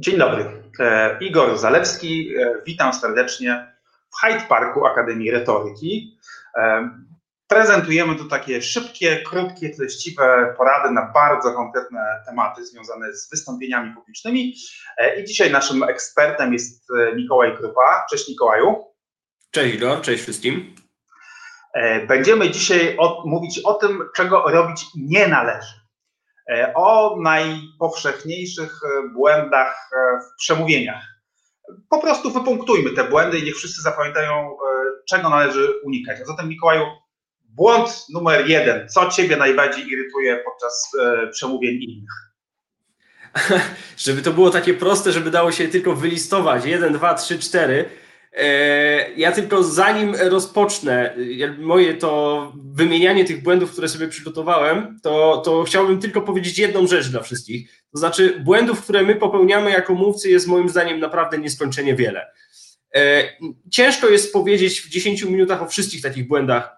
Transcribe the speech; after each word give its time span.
Dzień 0.00 0.18
dobry. 0.18 0.62
E, 0.80 1.18
Igor 1.20 1.58
Zalewski, 1.58 2.34
e, 2.36 2.62
witam 2.66 2.92
serdecznie 2.92 3.72
w 4.10 4.20
Hyde 4.20 4.44
Parku 4.48 4.86
Akademii 4.86 5.30
Retoryki. 5.30 6.18
E, 6.56 6.90
prezentujemy 7.48 8.16
tu 8.16 8.24
takie 8.24 8.62
szybkie, 8.62 9.22
krótkie, 9.22 9.70
treściwe 9.70 10.54
porady 10.56 10.90
na 10.90 11.12
bardzo 11.14 11.52
konkretne 11.52 12.00
tematy 12.26 12.66
związane 12.66 13.12
z 13.12 13.30
wystąpieniami 13.30 13.94
publicznymi. 13.94 14.54
I 15.20 15.24
dzisiaj 15.24 15.50
naszym 15.50 15.82
ekspertem 15.82 16.52
jest 16.52 16.88
Mikołaj 17.16 17.56
Krupa. 17.56 18.06
Cześć 18.10 18.28
Mikołaju. 18.28 18.84
Cześć 19.50 19.74
Igor, 19.74 20.00
cześć 20.00 20.22
wszystkim. 20.22 20.74
Będziemy 22.08 22.50
dzisiaj 22.50 22.96
o, 22.98 23.22
mówić 23.26 23.60
o 23.64 23.74
tym, 23.74 24.02
czego 24.16 24.42
robić 24.46 24.86
nie 24.96 25.28
należy. 25.28 25.87
E, 26.48 26.72
o 26.74 27.16
najpowszechniejszych 27.20 28.80
e, 28.84 29.08
błędach 29.08 29.90
e, 29.92 30.20
w 30.20 30.36
przemówieniach. 30.38 31.04
Po 31.90 32.00
prostu 32.00 32.30
wypunktujmy 32.30 32.90
te 32.90 33.04
błędy 33.04 33.38
i 33.38 33.42
niech 33.42 33.56
wszyscy 33.56 33.82
zapamiętają, 33.82 34.56
czego 35.08 35.28
należy 35.28 35.68
unikać. 35.84 36.20
A 36.22 36.24
zatem, 36.24 36.48
Mikołaju, 36.48 36.84
błąd 37.48 38.06
numer 38.12 38.48
jeden. 38.48 38.88
Co 38.88 39.08
Ciebie 39.08 39.36
najbardziej 39.36 39.88
irytuje 39.88 40.36
podczas 40.44 40.92
przemówień 41.32 41.82
innych? 41.82 42.10
żeby 44.04 44.22
to 44.22 44.32
było 44.32 44.50
takie 44.50 44.74
proste, 44.74 45.12
żeby 45.12 45.30
dało 45.30 45.52
się 45.52 45.68
tylko 45.68 45.94
wylistować. 45.94 46.64
Jeden, 46.64 46.92
dwa, 46.92 47.14
trzy, 47.14 47.38
cztery 47.38 47.84
ja 49.16 49.32
tylko 49.32 49.62
zanim 49.62 50.14
rozpocznę 50.14 51.16
moje 51.58 51.94
to 51.94 52.52
wymienianie 52.72 53.24
tych 53.24 53.42
błędów, 53.42 53.72
które 53.72 53.88
sobie 53.88 54.08
przygotowałem, 54.08 54.98
to, 55.02 55.42
to 55.44 55.62
chciałbym 55.62 56.00
tylko 56.00 56.20
powiedzieć 56.20 56.58
jedną 56.58 56.86
rzecz 56.86 57.08
dla 57.08 57.22
wszystkich. 57.22 57.82
To 57.92 57.98
znaczy, 57.98 58.40
błędów, 58.44 58.82
które 58.82 59.02
my 59.02 59.14
popełniamy 59.14 59.70
jako 59.70 59.94
mówcy, 59.94 60.30
jest 60.30 60.46
moim 60.46 60.68
zdaniem 60.68 61.00
naprawdę 61.00 61.38
nieskończenie 61.38 61.94
wiele. 61.94 62.26
E, 62.94 63.24
ciężko 63.70 64.08
jest 64.08 64.32
powiedzieć 64.32 64.80
w 64.80 64.88
10 64.88 65.22
minutach 65.22 65.62
o 65.62 65.68
wszystkich 65.68 66.02
takich 66.02 66.28
błędach. 66.28 66.70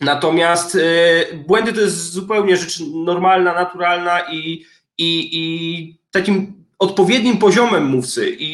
Natomiast 0.00 0.74
e, 0.74 1.36
błędy 1.36 1.72
to 1.72 1.80
jest 1.80 2.10
zupełnie 2.12 2.56
rzecz 2.56 2.80
normalna, 2.94 3.54
naturalna 3.54 4.20
i, 4.32 4.64
i, 4.98 5.30
i 5.32 5.98
takim 6.10 6.61
odpowiednim 6.82 7.38
poziomem 7.38 7.84
mówcy 7.84 8.30
i, 8.30 8.50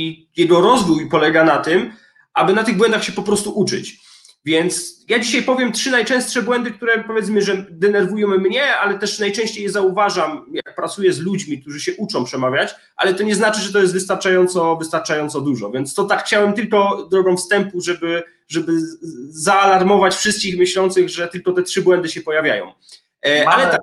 i 0.00 0.28
jego 0.36 0.60
rozwój 0.60 1.08
polega 1.08 1.44
na 1.44 1.58
tym, 1.58 1.92
aby 2.34 2.52
na 2.52 2.64
tych 2.64 2.76
błędach 2.76 3.04
się 3.04 3.12
po 3.12 3.22
prostu 3.22 3.50
uczyć. 3.58 4.00
Więc 4.44 5.04
ja 5.08 5.18
dzisiaj 5.18 5.42
powiem 5.42 5.72
trzy 5.72 5.90
najczęstsze 5.90 6.42
błędy, 6.42 6.70
które 6.70 7.04
powiedzmy, 7.04 7.42
że 7.42 7.66
denerwują 7.70 8.28
mnie, 8.28 8.76
ale 8.76 8.98
też 8.98 9.18
najczęściej 9.18 9.64
je 9.64 9.70
zauważam, 9.70 10.46
jak 10.52 10.74
pracuję 10.74 11.12
z 11.12 11.20
ludźmi, 11.20 11.60
którzy 11.60 11.80
się 11.80 11.92
uczą 11.96 12.24
przemawiać, 12.24 12.74
ale 12.96 13.14
to 13.14 13.22
nie 13.22 13.34
znaczy, 13.34 13.60
że 13.60 13.72
to 13.72 13.78
jest 13.78 13.92
wystarczająco, 13.92 14.76
wystarczająco 14.76 15.40
dużo. 15.40 15.70
Więc 15.70 15.94
to 15.94 16.04
tak 16.04 16.24
chciałem 16.24 16.52
tylko 16.52 17.08
drogą 17.10 17.36
wstępu, 17.36 17.80
żeby, 17.80 18.22
żeby 18.48 18.72
zaalarmować 19.28 20.14
wszystkich 20.14 20.58
myślących, 20.58 21.08
że 21.08 21.28
tylko 21.28 21.52
te 21.52 21.62
trzy 21.62 21.82
błędy 21.82 22.08
się 22.08 22.20
pojawiają. 22.20 22.72
E, 23.20 23.44
mamy, 23.44 23.62
ale 23.62 23.72
tak, 23.72 23.80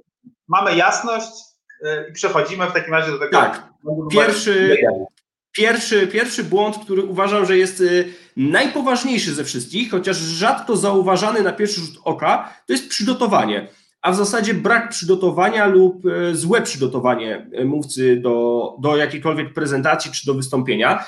mamy 0.47 0.75
jasność 0.75 1.48
i 2.09 2.13
przechodzimy 2.13 2.67
w 2.67 2.73
takim 2.73 2.93
razie 2.93 3.11
do 3.11 3.19
tego. 3.19 3.31
Tak, 3.31 3.69
Pierwszy, 4.11 4.77
pierwszy, 5.51 6.07
pierwszy 6.07 6.43
błąd, 6.43 6.77
który 6.77 7.03
uważam, 7.03 7.45
że 7.45 7.57
jest 7.57 7.81
y, 7.81 8.13
najpoważniejszy 8.37 9.33
ze 9.33 9.43
wszystkich, 9.43 9.91
chociaż 9.91 10.17
rzadko 10.17 10.77
zauważany 10.77 11.41
na 11.41 11.51
pierwszy 11.51 11.81
rzut 11.81 11.99
oka, 12.03 12.53
to 12.67 12.73
jest 12.73 12.89
przygotowanie. 12.89 13.67
A 14.01 14.11
w 14.11 14.15
zasadzie 14.15 14.53
brak 14.53 14.89
przygotowania 14.89 15.67
lub 15.67 16.05
y, 16.05 16.35
złe 16.35 16.61
przygotowanie 16.61 17.49
mówcy 17.65 18.15
do, 18.15 18.75
do 18.79 18.97
jakiejkolwiek 18.97 19.53
prezentacji 19.53 20.11
czy 20.11 20.25
do 20.25 20.33
wystąpienia. 20.33 21.05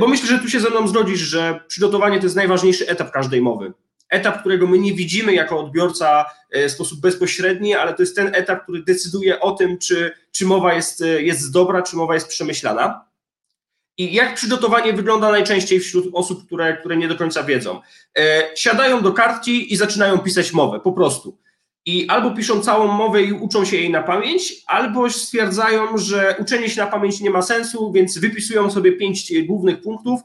Bo 0.00 0.08
myślę, 0.08 0.28
że 0.28 0.38
tu 0.38 0.48
się 0.48 0.60
ze 0.60 0.70
mną 0.70 0.88
zgodzisz, 0.88 1.20
że 1.20 1.60
przygotowanie 1.68 2.18
to 2.18 2.26
jest 2.26 2.36
najważniejszy 2.36 2.88
etap 2.88 3.10
każdej 3.10 3.42
mowy 3.42 3.72
etap, 4.10 4.40
którego 4.40 4.66
my 4.66 4.78
nie 4.78 4.94
widzimy 4.94 5.34
jako 5.34 5.60
odbiorca 5.60 6.24
e, 6.50 6.68
w 6.68 6.72
sposób 6.72 7.00
bezpośredni, 7.00 7.74
ale 7.74 7.94
to 7.94 8.02
jest 8.02 8.16
ten 8.16 8.34
etap, 8.34 8.62
który 8.62 8.82
decyduje 8.82 9.40
o 9.40 9.52
tym, 9.52 9.78
czy, 9.78 10.12
czy 10.32 10.46
mowa 10.46 10.74
jest, 10.74 11.02
e, 11.02 11.22
jest 11.22 11.52
dobra, 11.52 11.82
czy 11.82 11.96
mowa 11.96 12.14
jest 12.14 12.28
przemyślana. 12.28 13.08
I 13.98 14.14
jak 14.14 14.34
przygotowanie 14.34 14.92
wygląda 14.92 15.30
najczęściej 15.30 15.80
wśród 15.80 16.10
osób, 16.12 16.46
które, 16.46 16.76
które 16.76 16.96
nie 16.96 17.08
do 17.08 17.16
końca 17.16 17.42
wiedzą? 17.42 17.80
E, 18.18 18.50
siadają 18.56 19.02
do 19.02 19.12
kartki 19.12 19.72
i 19.72 19.76
zaczynają 19.76 20.18
pisać 20.18 20.52
mowę, 20.52 20.80
po 20.80 20.92
prostu. 20.92 21.38
I 21.86 22.08
albo 22.08 22.30
piszą 22.30 22.60
całą 22.60 22.86
mowę 22.86 23.22
i 23.22 23.32
uczą 23.32 23.64
się 23.64 23.76
jej 23.76 23.90
na 23.90 24.02
pamięć, 24.02 24.54
albo 24.66 25.10
stwierdzają, 25.10 25.98
że 25.98 26.36
uczenie 26.38 26.70
się 26.70 26.80
na 26.80 26.86
pamięć 26.86 27.20
nie 27.20 27.30
ma 27.30 27.42
sensu, 27.42 27.92
więc 27.92 28.18
wypisują 28.18 28.70
sobie 28.70 28.92
pięć 28.92 29.32
głównych 29.46 29.80
punktów 29.80 30.20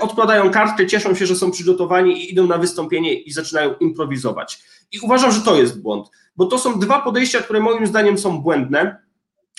odkładają 0.00 0.50
kartkę, 0.50 0.86
cieszą 0.86 1.14
się, 1.14 1.26
że 1.26 1.36
są 1.36 1.50
przygotowani 1.50 2.24
i 2.24 2.32
idą 2.32 2.46
na 2.46 2.58
wystąpienie 2.58 3.14
i 3.14 3.32
zaczynają 3.32 3.74
improwizować. 3.74 4.62
I 4.92 4.98
uważam, 5.00 5.32
że 5.32 5.40
to 5.40 5.56
jest 5.56 5.80
błąd, 5.80 6.08
bo 6.36 6.46
to 6.46 6.58
są 6.58 6.78
dwa 6.78 7.02
podejścia, 7.02 7.42
które 7.42 7.60
moim 7.60 7.86
zdaniem 7.86 8.18
są 8.18 8.38
błędne. 8.38 9.06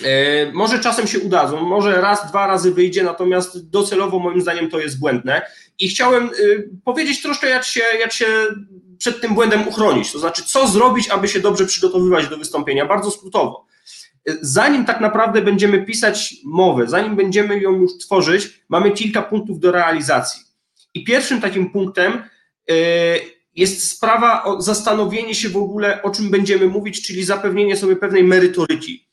E, 0.04 0.52
może 0.52 0.80
czasem 0.80 1.08
się 1.08 1.20
udadzą, 1.20 1.62
może 1.62 2.02
raz, 2.02 2.30
dwa 2.30 2.48
razy 2.48 2.74
wyjdzie, 2.74 3.04
natomiast 3.04 3.70
docelowo 3.70 4.20
moim 4.20 4.42
zdaniem 4.42 4.70
to 4.70 4.80
jest 4.80 5.00
błędne. 5.00 5.42
I 5.80 5.88
chciałem 5.88 6.24
e, 6.26 6.30
powiedzieć 6.86 7.22
troszkę, 7.22 7.50
jak 7.50 7.64
się, 7.64 7.82
jak 8.00 8.14
się 8.14 8.26
przed 8.98 9.22
tym 9.22 9.34
błędem 9.34 9.68
uchronić, 9.68 10.12
to 10.12 10.20
znaczy, 10.20 10.44
co 10.44 10.68
zrobić, 10.68 11.10
aby 11.10 11.28
się 11.28 11.40
dobrze 11.40 11.66
przygotowywać 11.66 12.28
do 12.28 12.38
wystąpienia, 12.38 12.86
bardzo 12.86 13.12
skrótowo 13.12 13.68
zanim 14.42 14.86
tak 14.86 15.02
naprawdę 15.02 15.42
będziemy 15.42 15.86
pisać 15.86 16.36
mowę, 16.46 16.88
zanim 16.88 17.16
będziemy 17.16 17.60
ją 17.60 17.72
już 17.72 17.98
tworzyć, 17.98 18.64
mamy 18.70 18.92
kilka 18.92 19.22
punktów 19.22 19.60
do 19.60 19.72
realizacji. 19.72 20.42
I 20.94 21.04
pierwszym 21.04 21.42
takim 21.42 21.70
punktem 21.70 22.24
e, 22.70 22.74
jest 23.56 23.92
sprawa 23.92 24.44
o 24.44 24.62
zastanowienie 24.62 25.36
się 25.36 25.50
w 25.50 25.58
ogóle, 25.58 26.02
o 26.02 26.10
czym 26.10 26.30
będziemy 26.30 26.68
mówić, 26.68 27.08
czyli 27.08 27.24
zapewnienie 27.24 27.78
sobie 27.78 27.96
pewnej 27.96 28.24
merytoryki. 28.24 29.08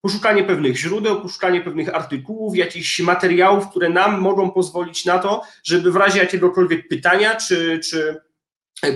Poszukanie 0.00 0.44
pewnych 0.44 0.76
źródeł, 0.76 1.20
poszukanie 1.20 1.60
pewnych 1.60 1.94
artykułów, 1.94 2.56
jakichś 2.56 3.00
materiałów, 3.00 3.68
które 3.70 3.88
nam 3.88 4.20
mogą 4.20 4.50
pozwolić 4.50 5.04
na 5.04 5.18
to, 5.18 5.42
żeby 5.64 5.92
w 5.92 5.96
razie 5.96 6.18
jakiegokolwiek 6.18 6.88
pytania, 6.88 7.36
czy, 7.36 7.80
czy 7.84 8.20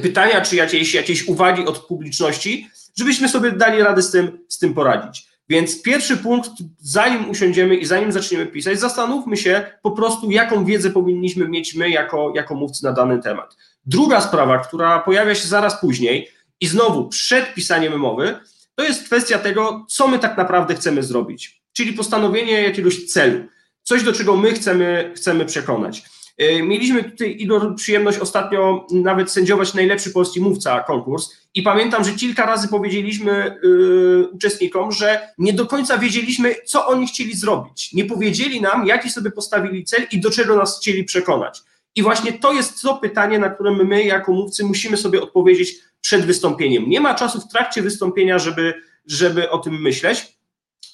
pytania, 0.02 0.40
czy 0.40 0.56
jakiejś, 0.56 0.94
jakiejś 0.94 1.28
uwagi 1.28 1.66
od 1.66 1.78
publiczności, 1.78 2.68
żebyśmy 2.96 3.28
sobie 3.28 3.52
dali 3.52 3.82
radę 3.82 4.02
z 4.02 4.10
tym, 4.10 4.38
z 4.48 4.58
tym 4.58 4.74
poradzić. 4.74 5.31
Więc 5.52 5.82
pierwszy 5.82 6.16
punkt, 6.16 6.50
zanim 6.78 7.30
usiądziemy 7.30 7.76
i 7.76 7.84
zanim 7.84 8.12
zaczniemy 8.12 8.46
pisać, 8.46 8.80
zastanówmy 8.80 9.36
się 9.36 9.66
po 9.82 9.90
prostu, 9.90 10.30
jaką 10.30 10.64
wiedzę 10.64 10.90
powinniśmy 10.90 11.48
mieć 11.48 11.74
my 11.74 11.90
jako, 11.90 12.32
jako 12.34 12.54
mówcy 12.54 12.84
na 12.84 12.92
dany 12.92 13.22
temat. 13.22 13.56
Druga 13.86 14.20
sprawa, 14.20 14.58
która 14.58 15.00
pojawia 15.00 15.34
się 15.34 15.48
zaraz 15.48 15.80
później 15.80 16.28
i 16.60 16.66
znowu 16.66 17.08
przed 17.08 17.54
pisaniem 17.54 17.98
mowy, 17.98 18.38
to 18.74 18.84
jest 18.84 19.04
kwestia 19.04 19.38
tego, 19.38 19.86
co 19.88 20.08
my 20.08 20.18
tak 20.18 20.36
naprawdę 20.36 20.74
chcemy 20.74 21.02
zrobić, 21.02 21.62
czyli 21.72 21.92
postanowienie 21.92 22.62
jakiegoś 22.62 23.04
celu, 23.04 23.44
coś 23.82 24.02
do 24.02 24.12
czego 24.12 24.36
my 24.36 24.52
chcemy, 24.52 25.12
chcemy 25.16 25.46
przekonać. 25.46 26.02
E, 26.42 26.62
mieliśmy 26.62 27.04
tutaj 27.04 27.36
Igor 27.38 27.74
przyjemność 27.74 28.18
ostatnio 28.18 28.86
nawet 28.90 29.30
sędziować 29.30 29.74
najlepszy 29.74 30.10
polski 30.10 30.40
mówca 30.40 30.80
konkurs 30.80 31.30
i 31.54 31.62
pamiętam, 31.62 32.04
że 32.04 32.12
kilka 32.12 32.46
razy 32.46 32.68
powiedzieliśmy 32.68 33.58
yy, 33.62 34.28
uczestnikom, 34.32 34.92
że 34.92 35.28
nie 35.38 35.52
do 35.52 35.66
końca 35.66 35.98
wiedzieliśmy, 35.98 36.54
co 36.64 36.86
oni 36.86 37.06
chcieli 37.06 37.36
zrobić. 37.36 37.92
Nie 37.92 38.04
powiedzieli 38.04 38.60
nam, 38.60 38.86
jaki 38.86 39.10
sobie 39.10 39.30
postawili 39.30 39.84
cel 39.84 40.06
i 40.12 40.20
do 40.20 40.30
czego 40.30 40.56
nas 40.56 40.80
chcieli 40.80 41.04
przekonać. 41.04 41.60
I 41.94 42.02
właśnie 42.02 42.32
to 42.32 42.52
jest 42.52 42.82
to 42.82 42.94
pytanie, 42.96 43.38
na 43.38 43.50
które 43.50 43.70
my 43.70 44.04
jako 44.04 44.32
mówcy 44.32 44.64
musimy 44.64 44.96
sobie 44.96 45.22
odpowiedzieć 45.22 45.74
przed 46.00 46.24
wystąpieniem. 46.24 46.88
Nie 46.88 47.00
ma 47.00 47.14
czasu 47.14 47.40
w 47.40 47.48
trakcie 47.48 47.82
wystąpienia, 47.82 48.38
żeby, 48.38 48.74
żeby 49.06 49.50
o 49.50 49.58
tym 49.58 49.80
myśleć. 49.82 50.36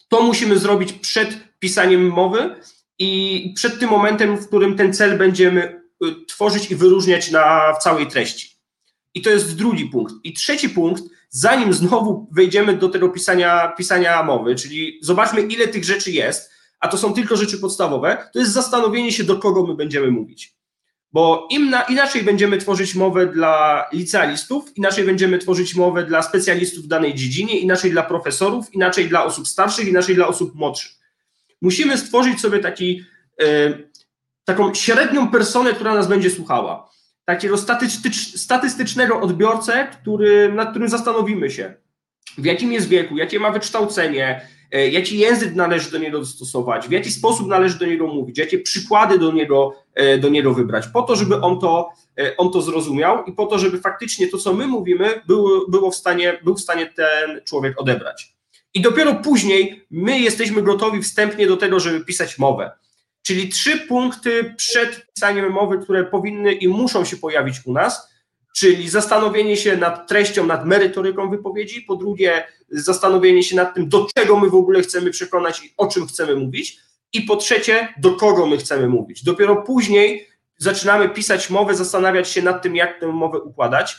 To 0.08 0.22
musimy 0.22 0.58
zrobić 0.58 0.92
przed 0.92 1.38
pisaniem 1.58 2.08
mowy 2.08 2.54
i 2.98 3.52
przed 3.56 3.80
tym 3.80 3.90
momentem, 3.90 4.36
w 4.36 4.46
którym 4.46 4.76
ten 4.76 4.92
cel 4.92 5.18
będziemy 5.18 5.82
y, 6.04 6.26
tworzyć 6.26 6.70
i 6.70 6.76
wyróżniać 6.76 7.30
na, 7.30 7.72
w 7.72 7.82
całej 7.82 8.06
treści. 8.06 8.58
I 9.14 9.22
to 9.22 9.30
jest 9.30 9.56
drugi 9.56 9.86
punkt. 9.86 10.14
I 10.24 10.32
trzeci 10.32 10.68
punkt, 10.68 11.02
zanim 11.30 11.72
znowu 11.72 12.28
wejdziemy 12.32 12.76
do 12.76 12.88
tego 12.88 13.08
pisania, 13.08 13.68
pisania 13.68 14.22
mowy, 14.22 14.54
czyli 14.54 14.98
zobaczmy, 15.02 15.40
ile 15.40 15.68
tych 15.68 15.84
rzeczy 15.84 16.10
jest, 16.10 16.50
a 16.80 16.88
to 16.88 16.98
są 16.98 17.12
tylko 17.12 17.36
rzeczy 17.36 17.58
podstawowe, 17.58 18.30
to 18.32 18.38
jest 18.38 18.52
zastanowienie 18.52 19.12
się, 19.12 19.24
do 19.24 19.36
kogo 19.36 19.66
my 19.66 19.74
będziemy 19.74 20.10
mówić. 20.10 20.58
Bo 21.12 21.48
im 21.50 21.70
na, 21.70 21.82
inaczej 21.82 22.22
będziemy 22.22 22.58
tworzyć 22.58 22.94
mowę 22.94 23.26
dla 23.26 23.84
licealistów, 23.92 24.76
inaczej 24.76 25.04
będziemy 25.04 25.38
tworzyć 25.38 25.74
mowę 25.74 26.04
dla 26.04 26.22
specjalistów 26.22 26.84
w 26.84 26.88
danej 26.88 27.14
dziedzinie, 27.14 27.58
inaczej 27.58 27.90
dla 27.90 28.02
profesorów, 28.02 28.74
inaczej 28.74 29.08
dla 29.08 29.24
osób 29.24 29.48
starszych, 29.48 29.88
inaczej 29.88 30.14
dla 30.14 30.28
osób 30.28 30.54
młodszych 30.54 30.98
musimy 31.62 31.98
stworzyć 31.98 32.40
sobie 32.40 32.58
taki, 32.58 33.04
e, 33.42 33.78
taką 34.44 34.74
średnią 34.74 35.28
personę, 35.28 35.72
która 35.72 35.94
nas 35.94 36.08
będzie 36.08 36.30
słuchała. 36.30 36.90
Takiego 37.24 37.56
statystycznego 38.36 39.20
odbiorcę, 39.20 39.88
który, 39.92 40.52
nad 40.52 40.70
którym 40.70 40.88
zastanowimy 40.88 41.50
się, 41.50 41.74
w 42.38 42.44
jakim 42.44 42.72
jest 42.72 42.88
wieku, 42.88 43.16
jakie 43.16 43.40
ma 43.40 43.50
wykształcenie, 43.50 44.48
e, 44.72 44.88
jaki 44.88 45.18
język 45.18 45.54
należy 45.54 45.90
do 45.90 45.98
niego 45.98 46.18
dostosować, 46.18 46.88
w 46.88 46.90
jaki 46.90 47.10
sposób 47.10 47.48
należy 47.48 47.78
do 47.78 47.86
niego 47.86 48.06
mówić, 48.06 48.38
jakie 48.38 48.58
przykłady 48.58 49.18
do 49.18 49.32
niego, 49.32 49.74
e, 49.94 50.18
do 50.18 50.28
niego 50.28 50.54
wybrać, 50.54 50.86
po 50.88 51.02
to, 51.02 51.16
żeby 51.16 51.40
on 51.40 51.60
to, 51.60 51.90
on 52.36 52.52
to 52.52 52.62
zrozumiał 52.62 53.24
i 53.24 53.32
po 53.32 53.46
to, 53.46 53.58
żeby 53.58 53.78
faktycznie 53.78 54.28
to, 54.28 54.38
co 54.38 54.52
my 54.52 54.66
mówimy, 54.66 55.20
było, 55.26 55.66
było 55.68 55.90
w 55.90 55.96
stanie, 55.96 56.38
był 56.44 56.54
w 56.54 56.60
stanie 56.60 56.86
ten 56.86 57.40
człowiek 57.44 57.80
odebrać. 57.80 58.37
I 58.74 58.80
dopiero 58.80 59.14
później 59.14 59.86
my 59.90 60.18
jesteśmy 60.18 60.62
gotowi 60.62 61.02
wstępnie 61.02 61.46
do 61.46 61.56
tego, 61.56 61.80
żeby 61.80 62.04
pisać 62.04 62.38
mowę. 62.38 62.70
Czyli 63.22 63.48
trzy 63.48 63.78
punkty 63.78 64.54
przed 64.56 65.06
pisaniem 65.14 65.52
mowy, 65.52 65.78
które 65.78 66.04
powinny 66.04 66.52
i 66.52 66.68
muszą 66.68 67.04
się 67.04 67.16
pojawić 67.16 67.56
u 67.64 67.72
nas, 67.72 68.08
czyli 68.56 68.88
zastanowienie 68.88 69.56
się 69.56 69.76
nad 69.76 70.08
treścią, 70.08 70.46
nad 70.46 70.66
merytoryką 70.66 71.30
wypowiedzi, 71.30 71.82
po 71.82 71.96
drugie 71.96 72.46
zastanowienie 72.70 73.42
się 73.42 73.56
nad 73.56 73.74
tym, 73.74 73.88
do 73.88 74.06
czego 74.14 74.36
my 74.36 74.50
w 74.50 74.54
ogóle 74.54 74.82
chcemy 74.82 75.10
przekonać 75.10 75.64
i 75.64 75.74
o 75.76 75.86
czym 75.86 76.06
chcemy 76.06 76.36
mówić, 76.36 76.80
i 77.12 77.22
po 77.22 77.36
trzecie, 77.36 77.94
do 77.98 78.12
kogo 78.12 78.46
my 78.46 78.56
chcemy 78.56 78.88
mówić. 78.88 79.24
Dopiero 79.24 79.62
później 79.62 80.28
zaczynamy 80.56 81.08
pisać 81.08 81.50
mowę, 81.50 81.74
zastanawiać 81.74 82.28
się 82.28 82.42
nad 82.42 82.62
tym, 82.62 82.76
jak 82.76 83.00
tę 83.00 83.06
mowę 83.06 83.38
układać. 83.38 83.96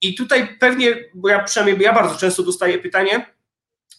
I 0.00 0.14
tutaj 0.14 0.58
pewnie, 0.60 1.04
bo 1.14 1.28
ja 1.28 1.42
przynajmniej 1.42 1.84
ja 1.84 1.92
bardzo 1.92 2.18
często 2.18 2.42
dostaję 2.42 2.78
pytanie, 2.78 3.26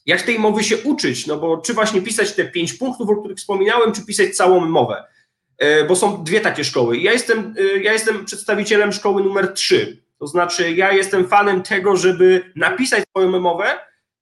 jak 0.06 0.22
tej 0.22 0.40
mowy 0.40 0.64
się 0.64 0.78
uczyć, 0.78 1.28
no 1.28 1.38
bo 1.38 1.58
czy 1.58 1.74
właśnie 1.74 2.02
pisać 2.02 2.34
te 2.34 2.46
pięć 2.46 2.74
punktów, 2.74 3.10
o 3.10 3.16
których 3.16 3.38
wspominałem, 3.38 3.92
czy 3.92 4.06
pisać 4.06 4.36
całą 4.36 4.66
mowę, 4.66 5.04
e, 5.58 5.84
bo 5.84 5.96
są 5.96 6.24
dwie 6.24 6.42
takie 6.42 6.64
szkoły. 6.64 6.98
Ja 6.98 7.12
jestem, 7.12 7.56
e, 7.60 7.84
ja 7.84 7.94
jestem 7.94 8.26
przedstawicielem 8.26 8.92
szkoły 8.92 9.24
numer 9.24 9.54
trzy, 9.54 10.04
to 10.20 10.28
znaczy 10.28 10.72
ja 10.72 10.92
jestem 10.92 11.28
fanem 11.28 11.62
tego, 11.62 11.98
żeby 11.98 12.52
napisać 12.56 13.04
swoją 13.10 13.40
mowę, 13.40 13.66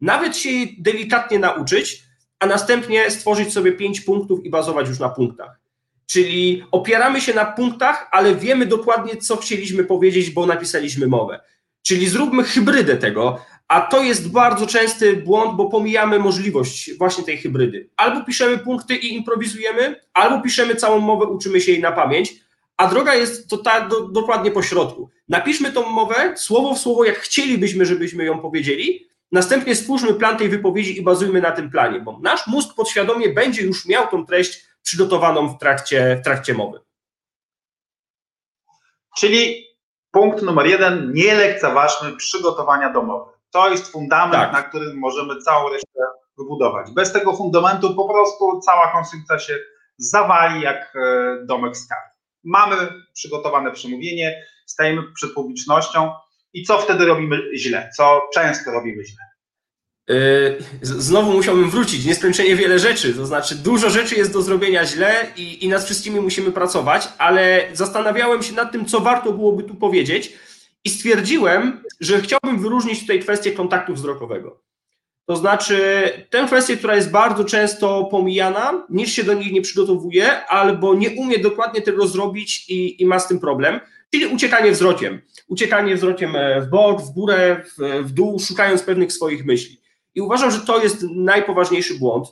nawet 0.01 0.37
się 0.37 0.49
jej 0.49 0.77
delikatnie 0.79 1.39
nauczyć, 1.39 2.03
a 2.39 2.45
następnie 2.45 3.11
stworzyć 3.11 3.53
sobie 3.53 3.71
pięć 3.71 4.01
punktów 4.01 4.45
i 4.45 4.49
bazować 4.49 4.87
już 4.87 4.99
na 4.99 5.09
punktach. 5.09 5.59
Czyli 6.05 6.63
opieramy 6.71 7.21
się 7.21 7.33
na 7.33 7.45
punktach, 7.45 8.07
ale 8.11 8.35
wiemy 8.35 8.65
dokładnie, 8.65 9.17
co 9.17 9.37
chcieliśmy 9.37 9.83
powiedzieć, 9.83 10.29
bo 10.29 10.45
napisaliśmy 10.45 11.07
mowę. 11.07 11.39
Czyli 11.81 12.07
zróbmy 12.07 12.43
hybrydę 12.43 12.97
tego, 12.97 13.45
a 13.71 13.81
to 13.81 14.03
jest 14.03 14.31
bardzo 14.31 14.67
częsty 14.67 15.15
błąd, 15.15 15.55
bo 15.55 15.69
pomijamy 15.69 16.19
możliwość 16.19 16.97
właśnie 16.97 17.23
tej 17.23 17.37
hybrydy. 17.37 17.89
Albo 17.97 18.25
piszemy 18.25 18.57
punkty 18.57 18.95
i 18.95 19.15
improwizujemy, 19.15 20.01
albo 20.13 20.41
piszemy 20.41 20.75
całą 20.75 20.99
mowę, 20.99 21.25
uczymy 21.25 21.61
się 21.61 21.71
jej 21.71 21.81
na 21.81 21.91
pamięć, 21.91 22.33
a 22.77 22.87
droga 22.87 23.15
jest 23.15 23.49
to 23.49 23.57
ta, 23.57 23.87
do, 23.87 24.01
dokładnie 24.01 24.51
po 24.51 24.63
środku. 24.63 25.09
Napiszmy 25.29 25.71
tą 25.71 25.89
mowę 25.89 26.33
słowo 26.37 26.75
w 26.75 26.79
słowo, 26.79 27.03
jak 27.03 27.17
chcielibyśmy, 27.19 27.85
żebyśmy 27.85 28.25
ją 28.25 28.39
powiedzieli, 28.39 29.07
następnie 29.31 29.75
stwórzmy 29.75 30.13
plan 30.13 30.37
tej 30.37 30.49
wypowiedzi 30.49 30.97
i 30.97 31.01
bazujmy 31.01 31.41
na 31.41 31.51
tym 31.51 31.69
planie, 31.69 31.99
bo 31.99 32.19
nasz 32.19 32.47
mózg 32.47 32.75
podświadomie 32.75 33.29
będzie 33.29 33.61
już 33.61 33.85
miał 33.85 34.07
tą 34.07 34.25
treść 34.25 34.65
przygotowaną 34.83 35.47
w 35.47 35.59
trakcie, 35.59 36.17
w 36.21 36.23
trakcie 36.23 36.53
mowy. 36.53 36.79
Czyli 39.17 39.67
punkt 40.11 40.41
numer 40.41 40.67
jeden, 40.67 41.13
nie 41.13 41.35
lekceważmy 41.35 42.17
przygotowania 42.17 42.93
do 42.93 43.01
mowy. 43.01 43.30
To 43.51 43.69
jest 43.69 43.91
fundament, 43.91 44.43
tak. 44.43 44.53
na 44.53 44.63
którym 44.63 44.97
możemy 44.97 45.41
całą 45.41 45.69
resztę 45.69 45.99
wybudować. 46.37 46.91
Bez 46.91 47.13
tego 47.13 47.33
fundamentu 47.33 47.95
po 47.95 48.09
prostu 48.09 48.59
cała 48.59 48.91
konstrukcja 48.91 49.39
się 49.39 49.57
zawali 49.97 50.61
jak 50.61 50.95
e, 50.95 51.37
domek 51.45 51.77
z 51.77 51.87
kart. 51.87 52.11
Mamy 52.43 52.75
przygotowane 53.13 53.71
przemówienie, 53.71 54.45
stajemy 54.65 55.03
przed 55.15 55.33
publicznością 55.33 56.11
i 56.53 56.63
co 56.63 56.77
wtedy 56.77 57.05
robimy 57.05 57.57
źle? 57.57 57.89
Co 57.97 58.21
często 58.33 58.71
robimy 58.71 59.05
źle? 59.05 59.31
E, 60.09 60.15
znowu 60.81 61.33
musiałbym 61.33 61.69
wrócić, 61.69 62.05
nieskończenie 62.05 62.55
wiele 62.55 62.79
rzeczy, 62.79 63.13
to 63.13 63.25
znaczy 63.25 63.55
dużo 63.55 63.89
rzeczy 63.89 64.15
jest 64.15 64.33
do 64.33 64.41
zrobienia 64.41 64.85
źle 64.85 65.25
i, 65.35 65.65
i 65.65 65.69
nad 65.69 65.83
wszystkimi 65.83 66.19
musimy 66.19 66.51
pracować, 66.51 67.09
ale 67.17 67.67
zastanawiałem 67.73 68.43
się 68.43 68.53
nad 68.53 68.71
tym, 68.71 68.85
co 68.85 68.99
warto 68.99 69.31
byłoby 69.31 69.63
tu 69.63 69.75
powiedzieć 69.75 70.33
i 70.85 70.89
stwierdziłem, 70.89 71.83
że 71.99 72.21
chciałbym 72.21 72.59
wyróżnić 72.59 72.99
tutaj 72.99 73.19
kwestię 73.19 73.51
kontaktu 73.51 73.93
wzrokowego. 73.93 74.61
To 75.25 75.35
znaczy, 75.35 75.77
tę 76.29 76.45
kwestię, 76.47 76.77
która 76.77 76.95
jest 76.95 77.11
bardzo 77.11 77.45
często 77.45 78.07
pomijana, 78.11 78.87
nikt 78.89 79.11
się 79.11 79.23
do 79.23 79.33
niej 79.33 79.53
nie 79.53 79.61
przygotowuje 79.61 80.45
albo 80.45 80.95
nie 80.95 81.09
umie 81.09 81.39
dokładnie 81.39 81.81
tego 81.81 82.07
zrobić 82.07 82.69
i, 82.69 83.01
i 83.01 83.05
ma 83.05 83.19
z 83.19 83.27
tym 83.27 83.39
problem, 83.39 83.79
czyli 84.11 84.25
uciekanie 84.25 84.71
wzrokiem. 84.71 85.21
Uciekanie 85.47 85.95
wzrokiem 85.95 86.35
e, 86.35 86.61
w 86.61 86.69
bok, 86.69 87.01
w 87.01 87.09
górę, 87.09 87.63
w, 87.77 88.03
w 88.03 88.11
dół, 88.11 88.39
szukając 88.39 88.83
pewnych 88.83 89.13
swoich 89.13 89.45
myśli. 89.45 89.81
I 90.15 90.21
uważam, 90.21 90.51
że 90.51 90.59
to 90.59 90.83
jest 90.83 91.05
najpoważniejszy 91.15 91.99
błąd, 91.99 92.27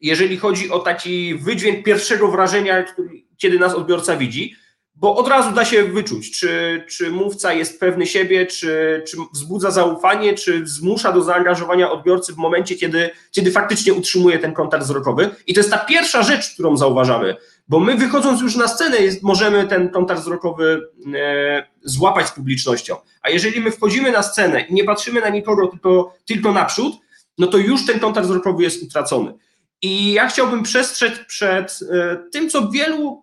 jeżeli 0.00 0.36
chodzi 0.36 0.70
o 0.70 0.78
taki 0.78 1.34
wydźwięk 1.34 1.84
pierwszego 1.84 2.28
wrażenia, 2.28 2.82
który, 2.82 3.08
kiedy 3.36 3.58
nas 3.58 3.74
odbiorca 3.74 4.16
widzi, 4.16 4.54
bo 5.02 5.16
od 5.16 5.28
razu 5.28 5.52
da 5.52 5.64
się 5.64 5.84
wyczuć, 5.84 6.38
czy, 6.38 6.84
czy 6.88 7.10
mówca 7.10 7.52
jest 7.52 7.80
pewny 7.80 8.06
siebie, 8.06 8.46
czy, 8.46 9.02
czy 9.08 9.16
wzbudza 9.32 9.70
zaufanie, 9.70 10.34
czy 10.34 10.66
zmusza 10.66 11.12
do 11.12 11.22
zaangażowania 11.22 11.90
odbiorcy 11.90 12.32
w 12.32 12.36
momencie, 12.36 12.74
kiedy, 12.74 13.10
kiedy 13.30 13.50
faktycznie 13.50 13.94
utrzymuje 13.94 14.38
ten 14.38 14.52
kontakt 14.52 14.84
wzrokowy. 14.84 15.30
I 15.46 15.54
to 15.54 15.60
jest 15.60 15.70
ta 15.70 15.78
pierwsza 15.78 16.22
rzecz, 16.22 16.54
którą 16.54 16.76
zauważamy, 16.76 17.36
bo 17.68 17.80
my 17.80 17.94
wychodząc 17.94 18.40
już 18.40 18.56
na 18.56 18.68
scenę 18.68 18.96
jest, 18.98 19.22
możemy 19.22 19.66
ten 19.66 19.90
kontakt 19.90 20.20
wzrokowy 20.20 20.80
e, 21.14 21.66
złapać 21.82 22.28
z 22.28 22.32
publicznością. 22.32 22.96
A 23.22 23.30
jeżeli 23.30 23.60
my 23.60 23.70
wchodzimy 23.70 24.12
na 24.12 24.22
scenę 24.22 24.60
i 24.60 24.74
nie 24.74 24.84
patrzymy 24.84 25.20
na 25.20 25.28
nikogo, 25.28 25.66
tylko, 25.66 26.14
tylko 26.26 26.52
naprzód, 26.52 26.94
no 27.38 27.46
to 27.46 27.58
już 27.58 27.86
ten 27.86 28.00
kontakt 28.00 28.26
wzrokowy 28.26 28.62
jest 28.62 28.82
utracony. 28.82 29.34
I 29.82 30.12
ja 30.12 30.28
chciałbym 30.28 30.62
przestrzec 30.62 31.12
przed 31.28 31.78
e, 31.92 32.16
tym, 32.32 32.50
co 32.50 32.70
wielu 32.70 33.22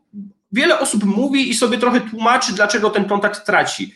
wiele 0.51 0.80
osób 0.80 1.04
mówi 1.04 1.50
i 1.50 1.54
sobie 1.54 1.78
trochę 1.78 2.01
tłumaczy, 2.01 2.54
dlaczego 2.54 2.90
ten 2.90 3.06
kontakt 3.06 3.46
traci. 3.46 3.96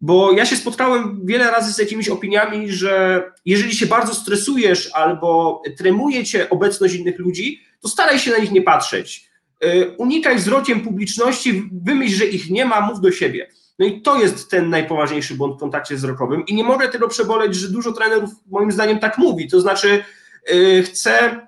Bo 0.00 0.32
ja 0.32 0.46
się 0.46 0.56
spotkałem 0.56 1.20
wiele 1.26 1.50
razy 1.50 1.72
z 1.72 1.78
jakimiś 1.78 2.08
opiniami, 2.08 2.72
że 2.72 3.22
jeżeli 3.44 3.74
się 3.74 3.86
bardzo 3.86 4.14
stresujesz 4.14 4.90
albo 4.94 5.62
tremuje 5.78 6.24
cię 6.24 6.50
obecność 6.50 6.94
innych 6.94 7.18
ludzi, 7.18 7.60
to 7.80 7.88
staraj 7.88 8.18
się 8.18 8.30
na 8.30 8.38
nich 8.38 8.52
nie 8.52 8.62
patrzeć. 8.62 9.30
E, 9.60 9.88
unikaj 9.88 10.36
wzrokiem 10.36 10.80
publiczności, 10.80 11.70
wymyśl, 11.72 12.16
że 12.16 12.26
ich 12.26 12.50
nie 12.50 12.64
ma, 12.64 12.80
mów 12.80 13.00
do 13.00 13.12
siebie. 13.12 13.48
No 13.78 13.86
i 13.86 14.02
to 14.02 14.20
jest 14.20 14.50
ten 14.50 14.70
najpoważniejszy 14.70 15.34
błąd 15.34 15.56
w 15.56 15.60
kontakcie 15.60 15.94
wzrokowym 15.94 16.46
i 16.46 16.54
nie 16.54 16.64
mogę 16.64 16.88
tego 16.88 17.08
przeboleć, 17.08 17.54
że 17.54 17.68
dużo 17.68 17.92
trenerów 17.92 18.30
moim 18.50 18.72
zdaniem 18.72 18.98
tak 18.98 19.18
mówi. 19.18 19.48
To 19.48 19.60
znaczy, 19.60 20.04
yy, 20.52 20.82
chcę 20.82 21.46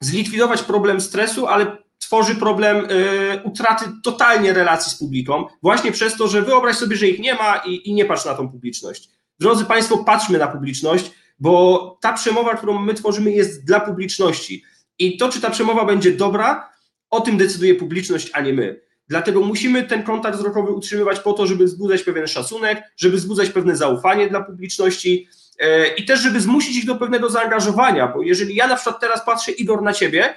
zlikwidować 0.00 0.62
problem 0.62 1.00
stresu, 1.00 1.46
ale 1.46 1.85
tworzy 1.98 2.34
problem 2.34 2.90
y, 2.90 3.42
utraty 3.44 3.84
totalnie 4.04 4.52
relacji 4.52 4.92
z 4.92 4.94
publiką, 4.94 5.46
właśnie 5.62 5.92
przez 5.92 6.16
to, 6.16 6.28
że 6.28 6.42
wyobraź 6.42 6.76
sobie, 6.76 6.96
że 6.96 7.08
ich 7.08 7.18
nie 7.18 7.34
ma 7.34 7.56
i, 7.56 7.90
i 7.90 7.94
nie 7.94 8.04
patrz 8.04 8.24
na 8.24 8.34
tą 8.34 8.48
publiczność. 8.48 9.10
Drodzy 9.40 9.64
Państwo, 9.64 9.98
patrzmy 9.98 10.38
na 10.38 10.46
publiczność, 10.46 11.10
bo 11.38 11.98
ta 12.00 12.12
przemowa, 12.12 12.56
którą 12.56 12.78
my 12.78 12.94
tworzymy, 12.94 13.32
jest 13.32 13.64
dla 13.64 13.80
publiczności. 13.80 14.64
I 14.98 15.16
to, 15.16 15.28
czy 15.28 15.40
ta 15.40 15.50
przemowa 15.50 15.84
będzie 15.84 16.12
dobra, 16.12 16.70
o 17.10 17.20
tym 17.20 17.36
decyduje 17.36 17.74
publiczność, 17.74 18.30
a 18.32 18.40
nie 18.40 18.52
my. 18.52 18.80
Dlatego 19.08 19.40
musimy 19.40 19.84
ten 19.84 20.02
kontakt 20.02 20.38
wzrokowy 20.38 20.72
utrzymywać 20.72 21.20
po 21.20 21.32
to, 21.32 21.46
żeby 21.46 21.64
wzbudzać 21.64 22.02
pewien 22.02 22.26
szacunek, 22.26 22.82
żeby 22.96 23.16
wzbudzać 23.16 23.50
pewne 23.50 23.76
zaufanie 23.76 24.28
dla 24.28 24.42
publiczności 24.42 25.28
e, 25.58 25.94
i 25.94 26.04
też, 26.04 26.20
żeby 26.20 26.40
zmusić 26.40 26.76
ich 26.76 26.86
do 26.86 26.96
pewnego 26.96 27.30
zaangażowania, 27.30 28.08
bo 28.08 28.22
jeżeli 28.22 28.54
ja 28.54 28.66
na 28.66 28.76
przykład 28.76 29.00
teraz 29.00 29.24
patrzę, 29.24 29.52
Igor, 29.52 29.82
na 29.82 29.92
ciebie, 29.92 30.34